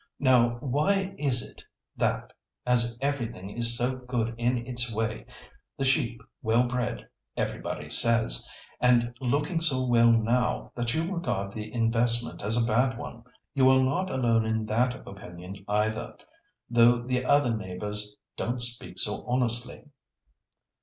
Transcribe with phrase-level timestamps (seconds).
[0.17, 1.63] Now, why is it
[1.95, 2.33] that,
[2.65, 5.27] as everything is so good in its way,
[5.77, 11.71] the sheep well bred, everybody says, and looking so well now, that you regard the
[11.71, 13.23] investment as a bad one?
[13.53, 16.17] You are not alone in that opinion either,
[16.67, 19.85] though the other neighbours don't speak so honestly."